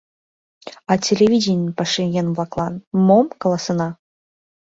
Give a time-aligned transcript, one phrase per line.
[0.91, 2.73] —А телевидений пашаеҥ-влаклан
[3.05, 3.89] мом каласена?